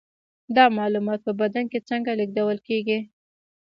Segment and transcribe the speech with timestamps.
[0.55, 2.99] دا معلومات په بدن کې څنګه لیږدول کیږي